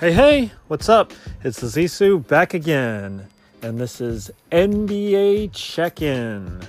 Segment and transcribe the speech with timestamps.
[0.00, 1.12] Hey, hey, what's up?
[1.44, 3.28] It's Zisu back again,
[3.62, 6.62] and this is NBA Check In.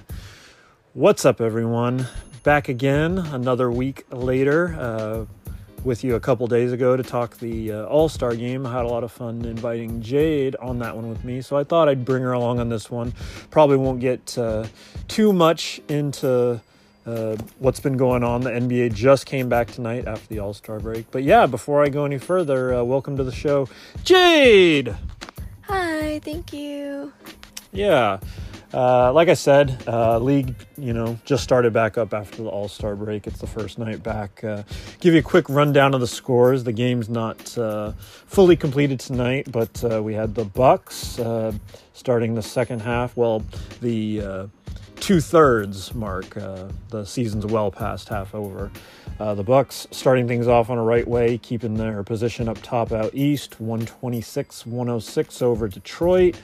[0.94, 2.05] What's up, everyone?
[2.43, 5.25] Back again, another week later, uh,
[5.83, 8.63] with you a couple days ago to talk the uh, All Star game.
[8.63, 11.63] I had a lot of fun inviting Jade on that one with me, so I
[11.63, 13.12] thought I'd bring her along on this one.
[13.49, 14.67] Probably won't get uh,
[15.07, 16.62] too much into
[17.05, 18.41] uh, what's been going on.
[18.41, 21.09] The NBA just came back tonight after the All Star break.
[21.12, 23.70] But yeah, before I go any further, uh, welcome to the show,
[24.03, 24.95] Jade.
[25.62, 27.13] Hi, thank you.
[27.71, 28.20] Yeah.
[28.73, 32.67] Uh, like I said, uh, league, you know, just started back up after the All
[32.67, 33.26] Star break.
[33.26, 34.43] It's the first night back.
[34.43, 34.63] Uh,
[34.99, 36.65] give you a quick rundown of the scores.
[36.65, 37.93] The game's not uh,
[38.27, 41.53] fully completed tonight, but uh, we had the Bucks uh,
[41.93, 43.15] starting the second half.
[43.15, 43.43] Well,
[43.81, 44.49] the
[45.05, 46.35] two thirds mark.
[46.35, 48.71] Uh, the season's well past half over.
[49.19, 52.91] Uh, the Bucks starting things off on a right way, keeping their position up top
[52.91, 56.41] out east, 126-106 over Detroit.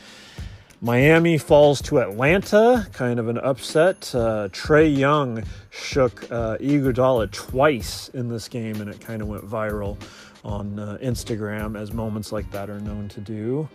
[0.80, 4.14] Miami falls to Atlanta, kind of an upset.
[4.14, 9.44] Uh, Trae Young shook uh, Iguodala twice in this game, and it kind of went
[9.44, 10.00] viral
[10.46, 13.68] on uh, Instagram, as moments like that are known to do.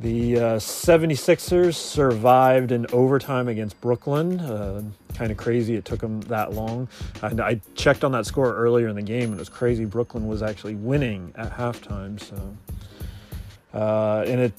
[0.00, 4.40] The uh, 76ers survived in overtime against Brooklyn.
[4.40, 6.88] Uh, kind of crazy it took them that long.
[7.22, 9.84] I, I, checked on that score earlier in the game, and it was crazy.
[9.84, 12.18] Brooklyn was actually winning at halftime.
[12.18, 14.52] So, uh, in a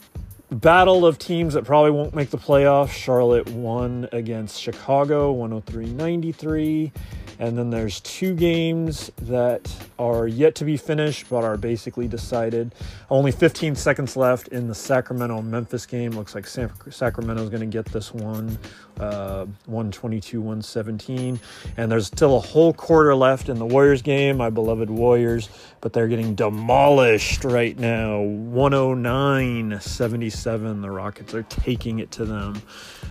[0.54, 6.92] battle of teams that probably won't make the playoffs, Charlotte won against Chicago 103 93.
[7.42, 12.76] And then there's two games that are yet to be finished but are basically decided.
[13.10, 16.12] Only 15 seconds left in the Sacramento Memphis game.
[16.12, 18.60] Looks like Sacramento's going to get this one
[19.00, 21.40] uh, 122 117.
[21.78, 25.50] And there's still a whole quarter left in the Warriors game, my beloved Warriors,
[25.82, 30.82] but they're getting demolished right now 109 77.
[30.82, 32.62] The Rockets are taking it to them.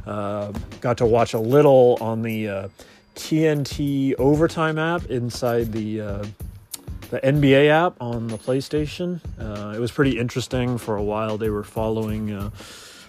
[0.06, 2.48] Uh, got to watch a little on the.
[2.48, 2.68] Uh,
[3.20, 6.24] TNT Overtime app inside the uh,
[7.10, 9.20] the NBA app on the PlayStation.
[9.38, 10.78] Uh, it was pretty interesting.
[10.78, 12.50] For a while, they were following uh,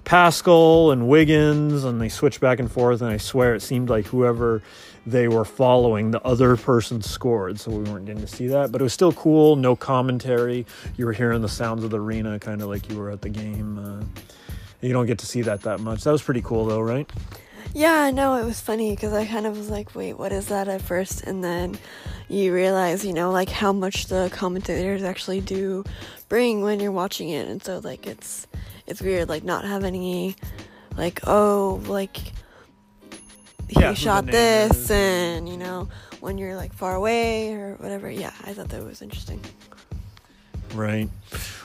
[0.03, 3.01] Paschall and Wiggins, and they switched back and forth.
[3.01, 4.61] And I swear, it seemed like whoever
[5.05, 7.57] they were following, the other person scored.
[7.57, 9.55] So we weren't getting to see that, but it was still cool.
[9.55, 10.65] No commentary.
[10.97, 13.29] You were hearing the sounds of the arena, kind of like you were at the
[13.29, 13.79] game.
[13.79, 14.03] Uh,
[14.81, 16.03] you don't get to see that that much.
[16.03, 17.09] That was pretty cool, though, right?
[17.73, 20.67] Yeah, no, it was funny because I kind of was like, wait, what is that
[20.67, 21.23] at first?
[21.23, 21.77] And then
[22.27, 25.83] you realize, you know, like how much the commentators actually do
[26.27, 27.47] bring when you're watching it.
[27.47, 28.47] And so, like, it's,
[28.87, 30.35] it's weird, like, not having any,
[30.97, 35.87] like, oh, like, he yeah, shot this, and, you know,
[36.19, 38.11] when you're, like, far away or whatever.
[38.11, 39.41] Yeah, I thought that was interesting.
[40.73, 41.09] Right.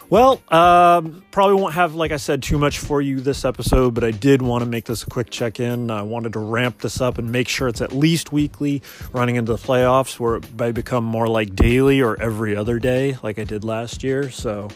[0.08, 4.04] Well, um, probably won't have, like I said, too much for you this episode, but
[4.04, 5.90] I did want to make this a quick check in.
[5.90, 9.52] I wanted to ramp this up and make sure it's at least weekly running into
[9.52, 13.44] the playoffs where it may become more like daily or every other day, like I
[13.44, 14.30] did last year.
[14.30, 14.68] So,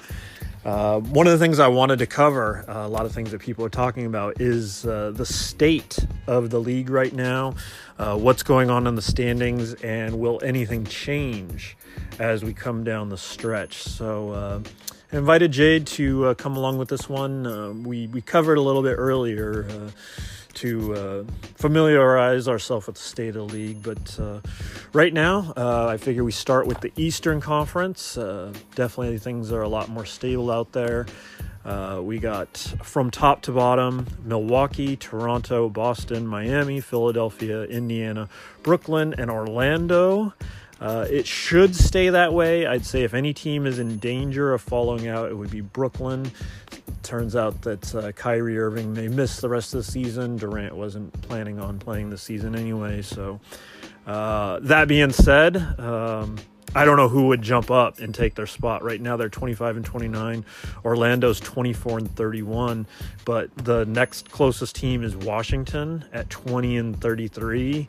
[0.65, 3.41] uh, one of the things I wanted to cover, uh, a lot of things that
[3.41, 5.97] people are talking about, is uh, the state
[6.27, 7.55] of the league right now,
[8.01, 11.77] uh, what's going on in the standings, and will anything change
[12.19, 13.85] as we come down the stretch?
[13.85, 14.61] So, uh,
[15.13, 17.45] I invited Jade to uh, come along with this one.
[17.45, 19.91] Uh, we, we covered a little bit earlier uh,
[20.55, 21.25] to uh,
[21.57, 23.83] familiarize ourselves with the state of the league.
[23.83, 24.41] But uh,
[24.93, 28.15] right now, I figure we start with the Eastern Conference.
[28.77, 31.07] definitely things are a lot more stable out there.
[32.01, 38.29] we got from top to bottom Milwaukee, Toronto, Boston, Miami, Philadelphia, Indiana,
[38.63, 40.35] Brooklyn, and Orlando.
[40.81, 42.67] Uh, it should stay that way.
[42.67, 46.31] I'd say if any team is in danger of falling out, it would be Brooklyn.
[47.03, 50.37] Turns out that uh, Kyrie Irving may miss the rest of the season.
[50.37, 53.03] Durant wasn't planning on playing the season anyway.
[53.03, 53.41] So,
[54.07, 56.37] uh, that being said, um,
[56.73, 58.85] I don't know who would jump up and take their spot.
[58.85, 60.45] Right now, they're 25 and 29.
[60.85, 62.87] Orlando's 24 and 31.
[63.25, 67.89] But the next closest team is Washington at 20 and 33.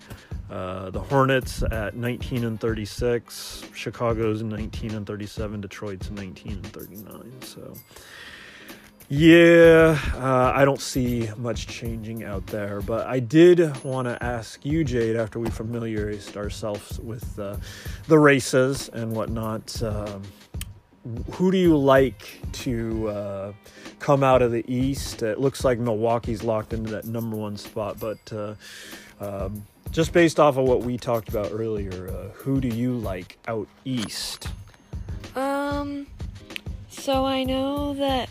[0.49, 7.41] Uh, the Hornets at 19 and 36, Chicago's 19 and 37, Detroit's 19 and 39.
[7.43, 7.73] So,
[9.11, 12.79] yeah, uh, I don't see much changing out there.
[12.79, 17.57] But I did want to ask you, Jade, after we familiarized ourselves with uh,
[18.07, 19.83] the races and whatnot.
[19.83, 20.21] Um,
[21.31, 23.53] who do you like to uh,
[23.99, 25.23] come out of the East?
[25.23, 28.55] It looks like Milwaukee's locked into that number one spot, but uh,
[29.19, 33.37] um, just based off of what we talked about earlier, uh, who do you like
[33.47, 34.47] out east?
[35.35, 36.07] Um,
[36.89, 38.29] So I know that.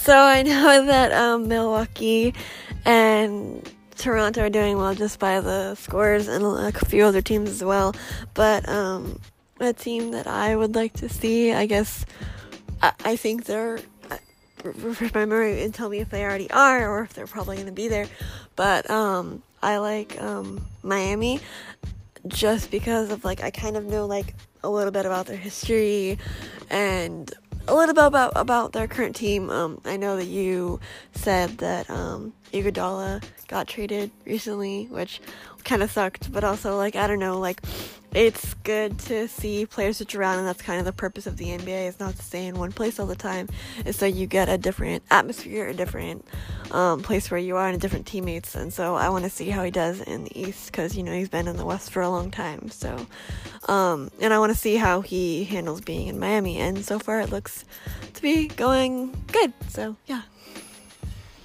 [0.00, 2.32] So I know that um, Milwaukee
[2.84, 7.62] and Toronto are doing well just by the scores and a few other teams as
[7.62, 7.94] well.
[8.32, 9.20] But um,
[9.60, 12.06] a team that I would like to see, I guess,
[12.80, 13.80] I, I think they're.
[14.64, 17.68] Refresh my memory and tell me if they already are or if they're probably going
[17.68, 18.08] to be there.
[18.56, 21.38] But um, I like um, Miami
[22.26, 24.34] just because of like I kind of know like
[24.64, 26.18] a little bit about their history
[26.70, 27.32] and
[27.68, 29.50] a little bit about about their current team.
[29.50, 30.80] Um, I know that you
[31.12, 35.20] said that um, Iguodala got traded recently, which
[35.68, 37.62] kind of sucked, but also like I don't know, like
[38.14, 41.46] it's good to see players switch around, and that's kind of the purpose of the
[41.46, 41.88] NBA.
[41.88, 43.48] Is not to stay in one place all the time.
[43.84, 46.24] It's so you get a different atmosphere, a different
[46.70, 48.54] um, place where you are, and different teammates.
[48.54, 51.12] And so I want to see how he does in the East because you know
[51.12, 52.70] he's been in the West for a long time.
[52.70, 53.06] So,
[53.68, 56.58] um, and I want to see how he handles being in Miami.
[56.58, 57.66] And so far, it looks
[58.14, 59.52] to be going good.
[59.68, 60.22] So yeah.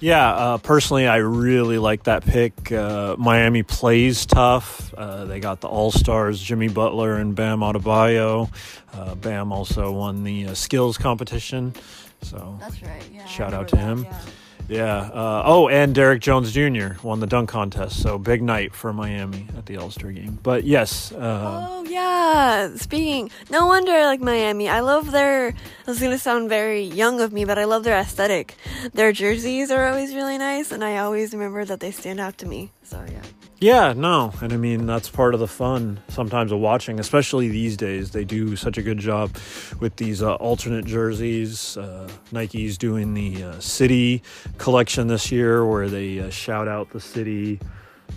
[0.04, 2.70] Yeah, uh, personally, I really like that pick.
[2.70, 4.92] Uh, Miami plays tough.
[4.92, 8.52] Uh, they got the All Stars, Jimmy Butler and Bam Adebayo.
[8.92, 11.72] Uh, Bam also won the uh, skills competition,
[12.20, 13.02] so that's right.
[13.14, 14.04] Yeah, shout out to him.
[14.04, 14.20] yeah.
[14.68, 14.96] Yeah.
[14.96, 16.94] Uh, oh, and Derrick Jones Jr.
[17.02, 18.00] won the dunk contest.
[18.02, 20.38] So big night for Miami at the All Star game.
[20.42, 21.12] But yes.
[21.12, 22.74] Uh, oh yeah.
[22.76, 24.68] Speaking, no wonder I like Miami.
[24.68, 25.52] I love their.
[25.86, 28.56] This is gonna sound very young of me, but I love their aesthetic.
[28.94, 32.46] Their jerseys are always really nice, and I always remember that they stand out to
[32.46, 32.70] me.
[32.84, 33.22] So yeah.
[33.60, 37.78] Yeah, no, and I mean that's part of the fun sometimes of watching, especially these
[37.78, 38.10] days.
[38.10, 39.34] They do such a good job
[39.80, 41.76] with these uh, alternate jerseys.
[41.76, 44.22] Uh, Nike's doing the uh, city
[44.58, 47.58] collection this year, where they uh, shout out the city,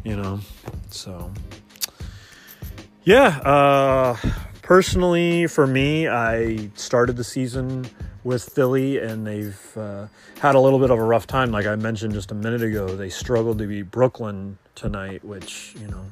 [0.04, 0.42] you know.
[0.90, 1.32] So,
[3.06, 4.18] yeah, uh,
[4.64, 7.86] personally, for me, I started the season
[8.28, 10.08] with Philly, and they've uh,
[10.40, 11.50] had a little bit of a rough time.
[11.50, 15.88] Like I mentioned just a minute ago, they struggled to beat Brooklyn tonight, which, you
[15.88, 16.06] know,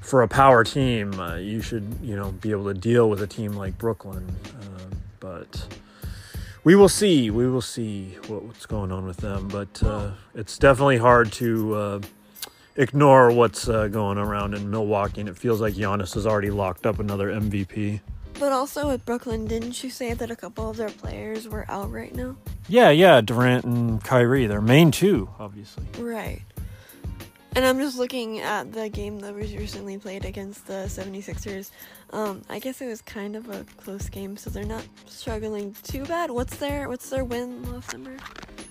[0.00, 3.28] for a power team, uh, you should, you know, be able to deal with a
[3.28, 4.26] team like Brooklyn.
[4.60, 5.78] Uh, but
[6.64, 7.30] we will see.
[7.30, 9.46] We will see what, what's going on with them.
[9.46, 12.00] But uh, it's definitely hard to uh,
[12.74, 16.86] ignore what's uh, going around in Milwaukee, and it feels like Giannis has already locked
[16.86, 18.00] up another MVP.
[18.38, 21.90] But also with Brooklyn, didn't you say that a couple of their players were out
[21.90, 22.36] right now?
[22.68, 25.84] Yeah, yeah, Durant and Kyrie, their main two, obviously.
[25.98, 26.42] Right.
[27.56, 31.70] And I'm just looking at the game that was recently played against the 76ers.
[32.12, 36.04] Um, I guess it was kind of a close game, so they're not struggling too
[36.04, 36.30] bad.
[36.30, 38.16] What's their What's their win loss number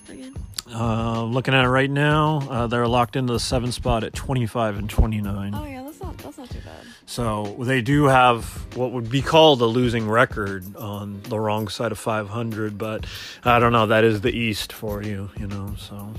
[0.08, 0.34] again?
[0.72, 4.78] Uh, looking at it right now, uh, they're locked into the seventh spot at 25
[4.78, 5.54] and 29.
[5.54, 5.82] Oh yeah,
[6.28, 6.84] that's not too bad.
[7.06, 8.44] So they do have
[8.76, 13.06] what would be called a losing record on the wrong side of 500, but
[13.44, 13.86] I don't know.
[13.86, 15.74] That is the East for you, you know.
[15.78, 16.12] So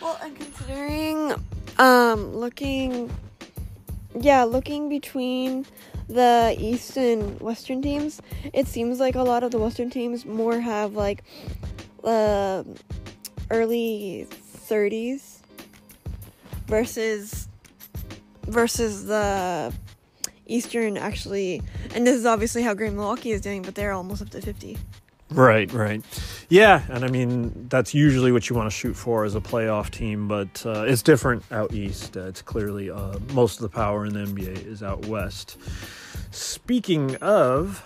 [0.00, 1.34] well, and considering,
[1.78, 3.10] um, looking,
[4.18, 5.66] yeah, looking between
[6.08, 8.22] the East and Western teams,
[8.54, 11.22] it seems like a lot of the Western teams more have like,
[12.02, 12.64] uh,
[13.50, 15.40] early 30s
[16.66, 17.48] versus
[18.46, 19.72] versus the
[20.46, 21.62] Eastern actually,
[21.94, 24.78] and this is obviously how great Milwaukee is doing, but they're almost up to 50.
[25.30, 26.02] Right, right.
[26.50, 29.90] Yeah, and I mean, that's usually what you want to shoot for as a playoff
[29.90, 32.16] team, but uh, it's different out east.
[32.16, 35.56] Uh, it's clearly uh, most of the power in the NBA is out west.
[36.30, 37.82] Speaking of.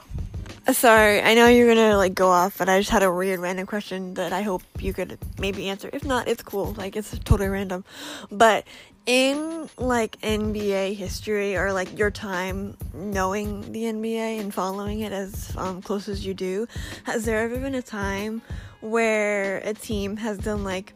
[0.67, 3.39] Uh, sorry, I know you're gonna like go off, but I just had a weird
[3.39, 5.89] random question that I hope you could maybe answer.
[5.93, 6.73] If not, it's cool.
[6.73, 7.85] Like it's totally random.
[8.33, 8.65] But
[9.07, 15.57] in like NBA history or like your time knowing the NBA and following it as
[15.57, 16.67] um, close as you do,
[17.05, 18.43] has there ever been a time
[18.81, 20.95] where a team has done like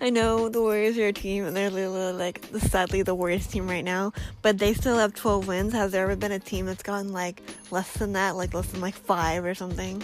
[0.00, 3.68] I know the Warriors are a team and they're literally like sadly the Warriors team
[3.68, 4.12] right now,
[4.42, 5.72] but they still have 12 wins.
[5.72, 8.80] Has there ever been a team that's gotten like less than that, like less than
[8.80, 10.02] like five or something?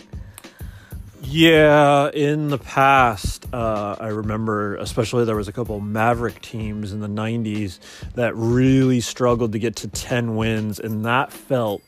[1.27, 7.01] Yeah, in the past, uh, I remember, especially there was a couple Maverick teams in
[7.01, 7.79] the '90s
[8.15, 11.83] that really struggled to get to 10 wins, and that felt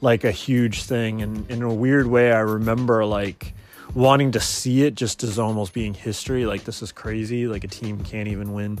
[0.00, 1.20] like a huge thing.
[1.20, 3.52] And in a weird way, I remember like
[3.94, 6.46] wanting to see it just as almost being history.
[6.46, 7.46] Like this is crazy.
[7.46, 8.78] Like a team can't even win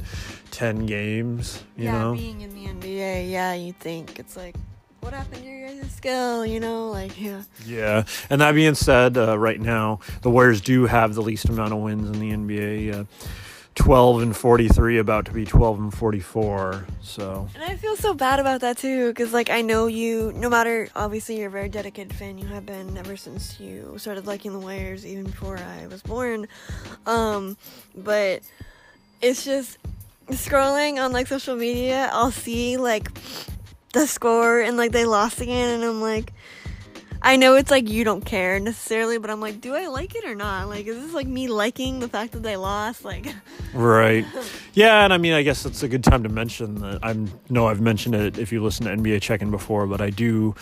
[0.50, 1.62] 10 games.
[1.76, 4.56] You yeah, know, being in the NBA, yeah, you think it's like
[5.00, 7.42] what happened to your guys' skill, you know, like yeah.
[7.66, 11.72] Yeah, and that being said, uh, right now the Warriors do have the least amount
[11.72, 13.00] of wins in the NBA.
[13.00, 13.04] Uh,
[13.78, 18.40] 12 and 43 about to be 12 and 44 so And I feel so bad
[18.40, 20.32] about that too, because like I know you.
[20.34, 22.38] No matter, obviously, you're a very dedicated fan.
[22.38, 26.48] You have been ever since you started liking the wires even before I was born.
[27.06, 27.56] Um,
[27.96, 28.42] but
[29.22, 29.78] it's just
[30.28, 32.10] scrolling on like social media.
[32.12, 33.08] I'll see like
[33.92, 36.32] the score and like they lost again, and I'm like.
[37.20, 40.24] I know it's like you don't care necessarily, but I'm like, do I like it
[40.24, 40.68] or not?
[40.68, 43.04] Like, is this like me liking the fact that they lost?
[43.04, 43.26] Like,
[43.74, 44.24] right
[44.72, 47.14] yeah and i mean i guess it's a good time to mention that i
[47.50, 50.54] know i've mentioned it if you listen to nba check-in before but i do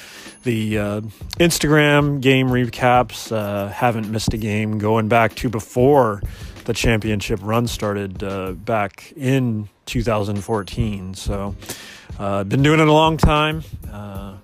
[0.42, 1.00] the uh,
[1.38, 6.20] instagram game recaps uh, haven't missed a game going back to before
[6.64, 11.54] the championship run started uh, back in 2014 so
[12.18, 14.35] uh, been doing it a long time uh,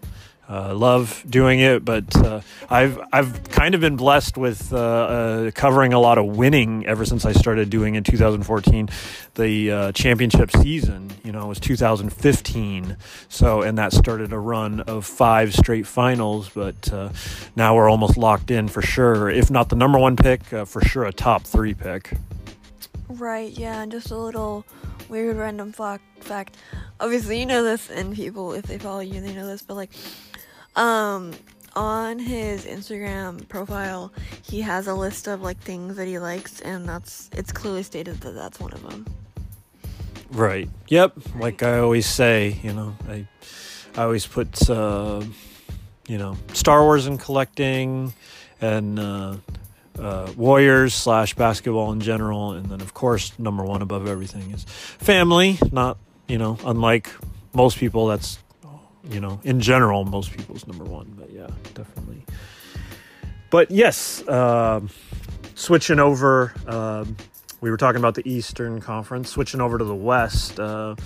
[0.52, 5.50] uh, love doing it, but uh, I've I've kind of been blessed with uh, uh
[5.52, 8.90] covering a lot of winning ever since I started doing in 2014.
[9.34, 12.98] The uh, championship season, you know, was 2015.
[13.30, 16.50] So and that started a run of five straight finals.
[16.50, 17.08] But uh,
[17.56, 19.30] now we're almost locked in for sure.
[19.30, 22.12] If not the number one pick, for sure a top three pick.
[23.08, 23.56] Right.
[23.56, 23.82] Yeah.
[23.82, 24.66] And just a little
[25.08, 26.56] weird random fact.
[27.00, 29.62] Obviously, you know this, and people, if they follow you, they know this.
[29.62, 29.90] But like
[30.76, 31.32] um,
[31.74, 34.12] on his Instagram profile,
[34.42, 38.20] he has a list of like things that he likes, and that's it's clearly stated
[38.20, 39.06] that that's one of them.
[40.30, 40.68] Right.
[40.88, 41.12] Yep.
[41.38, 43.26] Like I always say, you know, I
[43.96, 45.22] I always put uh,
[46.08, 48.12] you know Star Wars and collecting,
[48.60, 49.36] and uh,
[49.98, 54.64] uh, Warriors slash basketball in general, and then of course number one above everything is
[54.64, 55.58] family.
[55.70, 55.98] Not
[56.28, 57.10] you know, unlike
[57.52, 58.38] most people, that's
[59.10, 61.12] you know, in general, most people's number one.
[61.16, 62.24] But yeah, definitely.
[63.50, 64.80] But yes, uh,
[65.54, 67.04] switching over, uh,
[67.60, 70.58] we were talking about the Eastern Conference, switching over to the West.
[70.58, 70.96] Uh,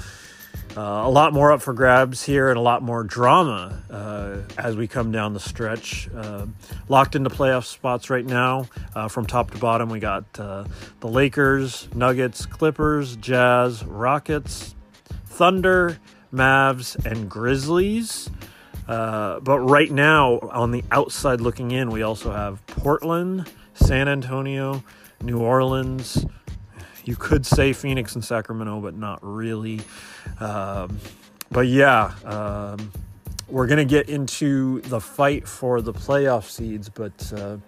[0.77, 4.77] uh a lot more up for grabs here and a lot more drama uh, as
[4.77, 6.09] we come down the stretch.
[6.15, 6.47] Uh,
[6.89, 8.65] locked into playoff spots right now
[9.09, 9.89] from top to bottom.
[9.89, 10.69] We got the
[11.03, 14.75] Lakers, Nuggets, Clippers, Jazz, Rockets,
[15.27, 15.99] Thunder,
[16.33, 18.31] Mavs, and Grizzlies.
[18.89, 24.85] Uh, but right now, on the outside looking in, we also have Portland, San Antonio,
[25.23, 26.25] New Orleans.
[27.05, 29.81] You could say Phoenix and Sacramento, but not really.
[30.41, 30.99] Um,
[31.51, 32.93] but yeah, um,
[33.49, 37.33] we're going to get into the fight for the playoff seeds, but.
[37.33, 37.59] Uh,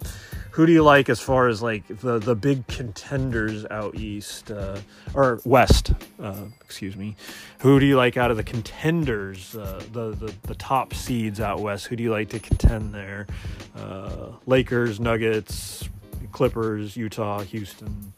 [0.58, 4.76] who do you like as far as like the the big contenders out east uh,
[5.14, 5.92] or west?
[6.20, 7.14] Uh, excuse me.
[7.60, 11.60] Who do you like out of the contenders, uh, the, the the top seeds out
[11.60, 11.86] west?
[11.86, 13.28] Who do you like to contend there?
[13.76, 15.88] Uh, Lakers, Nuggets,
[16.32, 18.12] Clippers, Utah, Houston.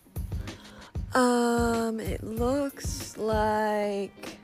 [1.12, 4.38] Um, it looks like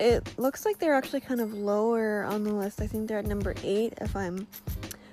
[0.00, 2.80] it looks like they're actually kind of lower on the list.
[2.80, 4.48] I think they're at number eight, if I'm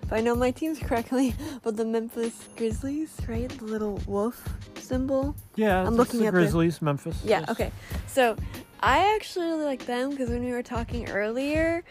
[0.05, 1.33] if I know my teams correctly,
[1.63, 3.49] but the Memphis Grizzlies, right?
[3.49, 4.47] The little wolf
[4.79, 5.35] symbol.
[5.55, 6.85] Yeah, I'm looking at the at Grizzlies, the...
[6.85, 7.19] Memphis.
[7.23, 7.39] Yeah.
[7.39, 7.49] Yes.
[7.49, 7.71] Okay.
[8.07, 8.35] So
[8.81, 11.83] I actually really like them because when we were talking earlier,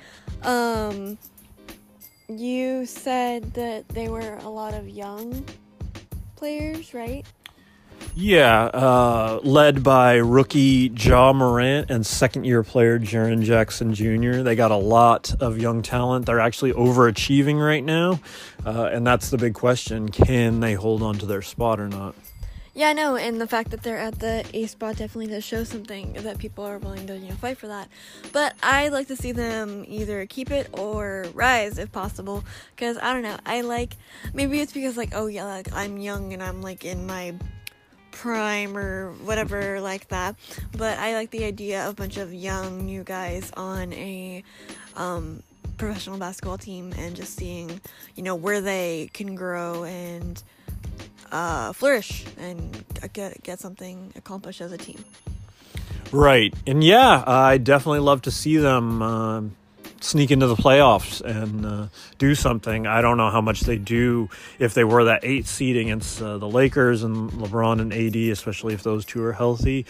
[0.43, 1.19] um,
[2.29, 5.45] you said that they were a lot of young
[6.37, 7.27] players, right?
[8.17, 14.43] Yeah, uh, led by rookie Ja Morant and second year player Jaren Jackson Jr.
[14.43, 16.27] They got a lot of young talent.
[16.27, 18.21] They're actually overachieving right now.
[18.65, 22.15] Uh, and that's the big question can they hold on to their spot or not?
[22.77, 25.63] Yeah, I know, and the fact that they're at the A spot definitely does show
[25.63, 27.89] something that people are willing to, you know, fight for that.
[28.33, 32.45] But I'd like to see them either keep it or rise if possible.
[32.75, 33.97] Because I don't know, I like
[34.33, 37.35] maybe it's because like oh yeah, like I'm young and I'm like in my
[38.15, 40.37] prime or whatever like that.
[40.73, 44.43] But I like the idea of a bunch of young new guys on a
[44.97, 45.43] um,
[45.77, 47.81] professional basketball team and just seeing,
[48.15, 50.43] you know, where they can grow and
[51.33, 55.05] uh, flourish and get get something accomplished as a team.
[56.13, 59.03] Right, and yeah, I definitely love to see them.
[59.03, 59.43] Uh,
[60.05, 61.87] sneak into the playoffs and uh,
[62.19, 62.87] do something.
[62.87, 66.37] I don't know how much they do if they were that eight seed against uh,
[66.37, 69.87] the Lakers and LeBron and AD, especially if those two are healthy.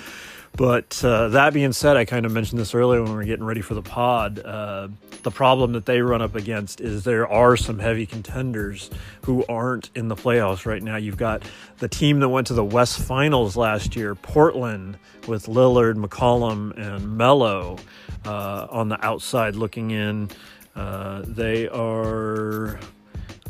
[0.57, 3.45] But uh, that being said, I kind of mentioned this earlier when we were getting
[3.45, 4.39] ready for the pod.
[4.39, 4.89] Uh,
[5.25, 8.89] the problem that they run up against is there are some heavy contenders
[9.25, 10.97] who aren't in the playoffs right now.
[10.97, 11.43] You've got
[11.79, 14.97] the team that went to the West Finals last year, Portland,
[15.27, 17.79] with Lillard, McCollum, and Melo
[18.25, 20.31] uh, on the outside looking in.
[20.77, 22.79] Uh, they are,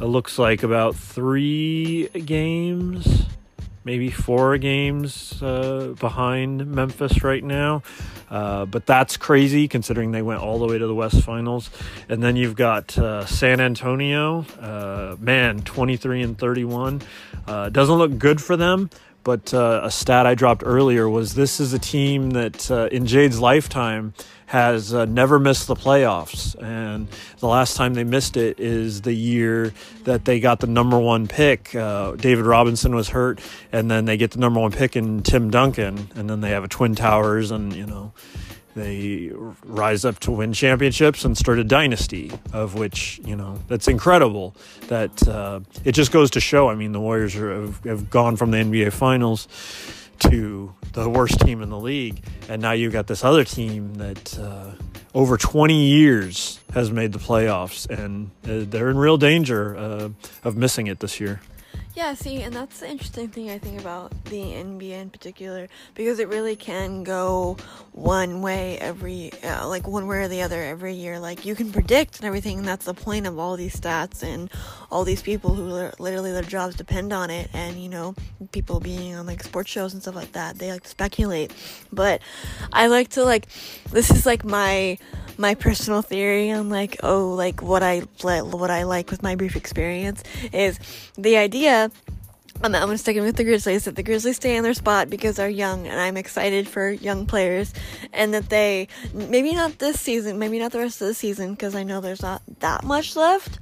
[0.00, 3.26] it looks like about three games
[3.84, 7.82] maybe four games uh, behind Memphis right now.
[8.30, 11.70] Uh, but that's crazy considering they went all the way to the West Finals.
[12.08, 17.02] And then you've got uh, San Antonio, uh, man, 23 and 31.
[17.46, 18.90] Uh, doesn't look good for them.
[19.24, 23.40] But uh, a stat I dropped earlier was this is a team that in Jade's
[23.40, 24.14] lifetime
[24.46, 26.54] has uh, never missed the playoffs.
[26.62, 29.72] And the last time they missed it is the year
[30.04, 31.74] that they got the number one pick.
[31.74, 33.40] Uh, David Robinson was hurt,
[33.72, 36.62] and then they get the number one pick in Tim Duncan, and then they have
[36.62, 38.12] a Twin Towers, and, you know,
[38.74, 39.30] they
[39.64, 44.54] rise up to win championships and start a dynasty of which you know that's incredible
[44.88, 48.36] that uh, it just goes to show i mean the warriors are, have, have gone
[48.36, 49.48] from the nba finals
[50.18, 54.38] to the worst team in the league, and now you've got this other team that
[54.38, 54.70] uh,
[55.14, 60.08] over 20 years has made the playoffs, and uh, they're in real danger uh,
[60.44, 61.40] of missing it this year.
[61.94, 66.18] Yeah, see, and that's the interesting thing I think about the NBA in particular because
[66.18, 67.56] it really can go
[67.92, 71.20] one way every, uh, like one way or the other every year.
[71.20, 74.50] Like you can predict and everything, and that's the point of all these stats and
[74.90, 75.62] all these people who
[76.02, 77.48] literally their jobs depend on it.
[77.52, 78.16] And you know,
[78.50, 81.52] people being on like sports shows and stuff like that, they like to speculate.
[81.92, 82.22] But
[82.72, 83.46] I like to like,
[83.92, 84.98] this is like my
[85.38, 89.56] my personal theory on like oh like what I what I like with my brief
[89.56, 90.22] experience
[90.52, 90.78] is
[91.16, 91.90] the idea
[92.62, 95.36] I'm, I'm gonna stick with the Grizzlies that the Grizzlies stay in their spot because
[95.36, 97.74] they're young and I'm excited for young players
[98.12, 101.74] and that they maybe not this season maybe not the rest of the season because
[101.74, 103.58] I know there's not that much left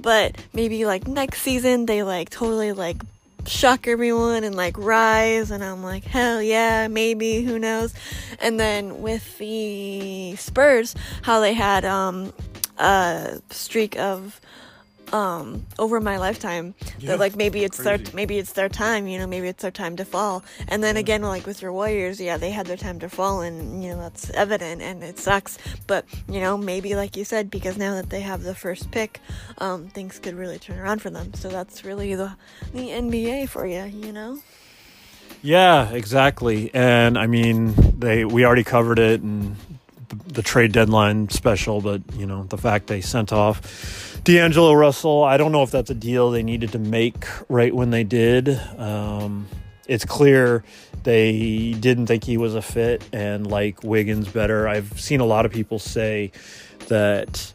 [0.00, 3.02] but maybe like next season they like totally like
[3.46, 7.94] shock everyone and like rise and I'm like hell yeah maybe who knows?
[8.40, 12.32] And then with the Spurs how they had um
[12.78, 14.40] a streak of
[15.12, 18.04] um over my lifetime yeah, that like maybe it's crazy.
[18.04, 20.44] their maybe it's their time you know maybe it's their time to fall.
[20.68, 21.00] And then yeah.
[21.00, 23.98] again like with your warriors yeah they had their time to fall and you know
[23.98, 25.58] that's evident and it sucks.
[25.86, 29.20] But you know maybe like you said because now that they have the first pick
[29.58, 31.34] um things could really turn around for them.
[31.34, 32.36] So that's really the
[32.72, 34.38] the NBA for you you know?
[35.42, 36.72] Yeah exactly.
[36.74, 39.56] And i mean they we already covered it and
[40.26, 45.36] the trade deadline special but you know the fact they sent off D'Angelo Russell, I
[45.36, 48.48] don't know if that's a deal they needed to make right when they did.
[48.78, 49.48] Um,
[49.88, 50.62] it's clear
[51.02, 54.68] they didn't think he was a fit and like Wiggins better.
[54.68, 56.32] I've seen a lot of people say
[56.88, 57.52] that,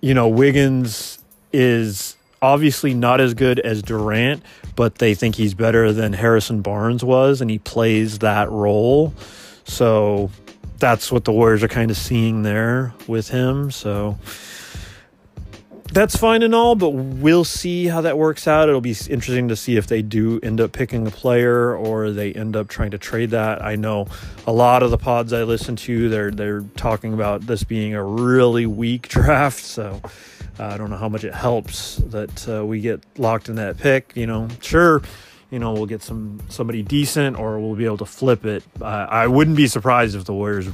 [0.00, 1.18] you know, Wiggins
[1.52, 4.42] is obviously not as good as Durant,
[4.76, 9.14] but they think he's better than Harrison Barnes was, and he plays that role.
[9.64, 10.30] So
[10.78, 13.70] that's what the Warriors are kind of seeing there with him.
[13.70, 14.18] So
[15.94, 18.68] that's fine and all, but we'll see how that works out.
[18.68, 22.32] It'll be interesting to see if they do end up picking a player or they
[22.32, 23.62] end up trying to trade that.
[23.62, 24.08] I know
[24.46, 28.02] a lot of the pods I listen to, they're they're talking about this being a
[28.02, 29.64] really weak draft.
[29.64, 30.00] So
[30.58, 33.78] uh, I don't know how much it helps that uh, we get locked in that
[33.78, 34.12] pick.
[34.16, 35.00] You know, sure,
[35.50, 38.64] you know we'll get some somebody decent or we'll be able to flip it.
[38.80, 40.68] Uh, I wouldn't be surprised if the Warriors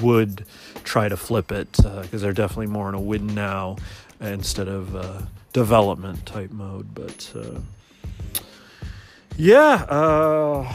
[0.00, 0.46] would
[0.84, 3.76] try to flip it because uh, they're definitely more in a win now
[4.22, 6.94] instead of uh, development type mode.
[6.94, 7.60] But uh,
[9.36, 10.72] yeah, uh,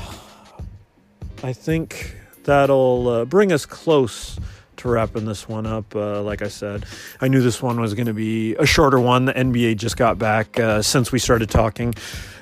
[1.43, 4.39] I think that'll uh, bring us close
[4.77, 5.95] to wrapping this one up.
[5.95, 6.85] Uh, like I said,
[7.19, 9.25] I knew this one was going to be a shorter one.
[9.25, 11.95] The NBA just got back uh, since we started talking.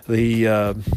[0.07, 0.43] The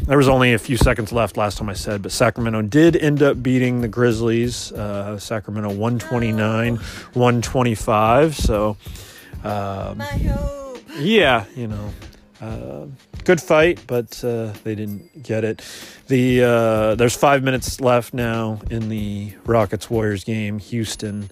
[0.03, 3.23] there was only a few seconds left last time I said, but Sacramento did end
[3.23, 4.71] up beating the Grizzlies.
[5.17, 8.35] Sacramento 129, 125.
[8.35, 8.77] So
[9.43, 10.01] um,
[10.97, 11.93] yeah, you know,
[12.41, 12.85] uh,
[13.25, 15.61] good fight, but uh, they didn't get it.
[16.07, 20.59] The uh, there's five minutes left now in the Rockets Warriors game.
[20.59, 21.29] Houston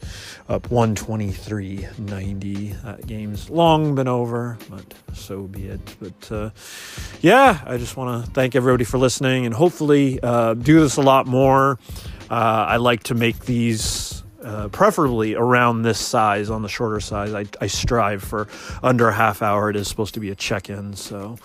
[0.49, 2.81] up 123-90.
[2.83, 5.95] That game's long been over, but so be it.
[5.99, 6.49] But uh,
[7.21, 11.01] yeah, I just want to thank everybody for listening, and hopefully uh, do this a
[11.01, 11.79] lot more.
[12.29, 17.33] Uh, I like to make these uh, preferably around this size on the shorter size.
[17.33, 18.47] I, I, strive for
[18.83, 19.69] under a half hour.
[19.69, 20.95] It is supposed to be a check in.
[20.95, 21.37] So,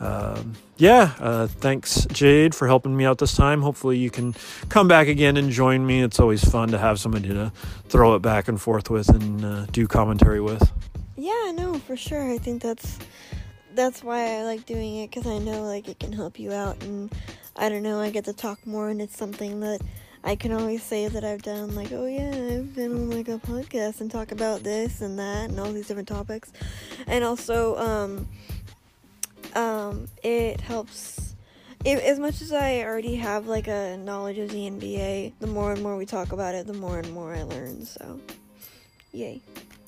[0.00, 3.62] um, yeah, uh, thanks, Jade, for helping me out this time.
[3.62, 4.34] Hopefully, you can
[4.68, 6.02] come back again and join me.
[6.02, 7.52] It's always fun to have somebody to
[7.88, 10.72] throw it back and forth with and uh, do commentary with.
[11.16, 12.32] Yeah, no, for sure.
[12.32, 12.98] I think that's
[13.74, 16.82] that's why I like doing it because I know like it can help you out
[16.82, 17.12] and
[17.56, 19.80] I don't know I get to talk more and it's something that
[20.24, 23.38] I can always say that I've done like, oh yeah, I've been on like a
[23.38, 26.52] podcast and talk about this and that and all these different topics.
[27.06, 28.28] And also, um,
[29.54, 31.32] um, it helps
[31.84, 35.72] if, as much as I already have like a knowledge of the NBA, the more
[35.72, 37.84] and more we talk about it, the more and more I learn.
[37.84, 38.20] So,
[39.12, 39.40] yay!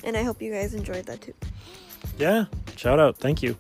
[0.03, 1.35] And I hope you guys enjoyed that too.
[2.19, 3.17] Yeah, shout out.
[3.19, 3.57] Thank you.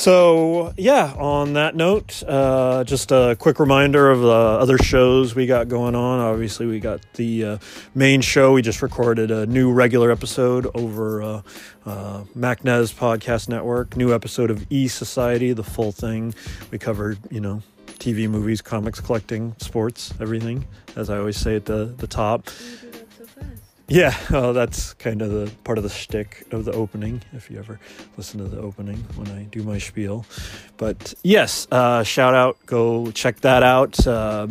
[0.00, 5.44] So, yeah, on that note, uh, just a quick reminder of the other shows we
[5.44, 6.20] got going on.
[6.20, 7.58] Obviously, we got the uh,
[7.94, 8.54] main show.
[8.54, 11.42] We just recorded a new regular episode over uh,
[11.84, 13.94] uh, MacNez Podcast Network.
[13.94, 16.34] New episode of E Society, the full thing.
[16.70, 17.62] We covered, you know,
[17.98, 22.48] TV, movies, comics, collecting, sports, everything, as I always say at the, the top.
[23.90, 27.22] Yeah, well, that's kind of the part of the shtick of the opening.
[27.32, 27.80] If you ever
[28.16, 30.24] listen to the opening when I do my spiel,
[30.76, 34.46] but yes, uh, shout out, go check that out uh,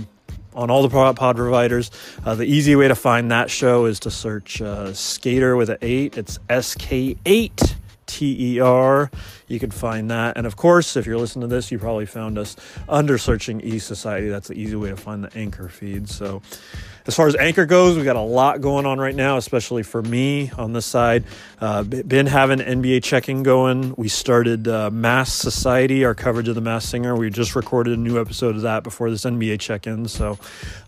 [0.54, 1.90] on all the pod providers.
[2.26, 5.78] Uh, the easy way to find that show is to search uh, Skater with an
[5.82, 6.18] eight.
[6.18, 9.10] It's S K eight T E R.
[9.48, 10.36] You can find that.
[10.38, 12.56] And of course, if you're listening to this, you probably found us
[12.90, 14.28] under searching E Society.
[14.28, 16.10] That's the easy way to find the Anchor feed.
[16.10, 16.42] So,
[17.10, 20.00] as far as Anchor goes, we got a lot going on right now, especially for
[20.00, 21.24] me on this side.
[21.60, 23.96] Uh, been having NBA checking going.
[23.98, 27.16] We started uh, Masked Society, our coverage of the Masked Singer.
[27.16, 30.08] We just recorded a new episode of that before this NBA check in.
[30.08, 30.38] So,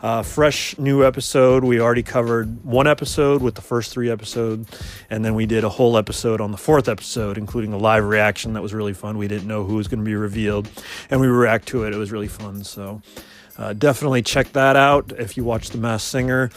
[0.02, 1.64] uh, fresh new episode.
[1.64, 4.70] We already covered one episode with the first three episodes,
[5.10, 8.54] and then we did a whole episode on the fourth episode, including a live reaction
[8.54, 9.18] that was really fun.
[9.18, 10.70] We didn't know who was going to be revealed,
[11.10, 11.96] and we react to it.
[11.96, 12.64] It was really fun.
[12.64, 13.02] So,
[13.62, 16.50] uh, definitely check that out if you watch The Masked Singer.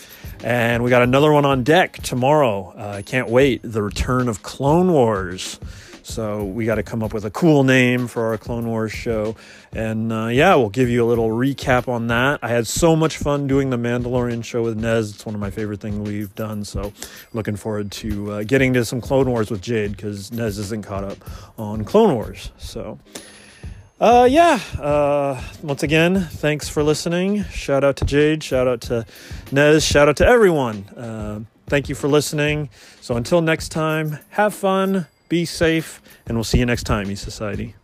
[0.42, 2.72] And we got another one on deck tomorrow.
[2.76, 3.60] Uh, I can't wait.
[3.62, 5.60] The return of Clone Wars.
[6.02, 9.36] So we got to come up with a cool name for our Clone Wars show.
[9.72, 12.40] And uh, yeah, we'll give you a little recap on that.
[12.42, 15.14] I had so much fun doing the Mandalorian show with Nez.
[15.14, 16.64] It's one of my favorite things we've done.
[16.64, 16.92] So
[17.34, 21.04] looking forward to uh, getting to some Clone Wars with Jade because Nez isn't caught
[21.04, 21.18] up
[21.58, 22.50] on Clone Wars.
[22.56, 22.98] So.
[24.00, 24.60] Uh, yeah.
[24.78, 27.44] Uh, once again, thanks for listening.
[27.44, 28.42] Shout out to Jade.
[28.42, 29.06] Shout out to
[29.52, 29.84] Nez.
[29.84, 30.84] Shout out to everyone.
[30.96, 32.68] Uh, thank you for listening.
[33.00, 37.14] So until next time, have fun, be safe, and we'll see you next time, E
[37.14, 37.74] Society.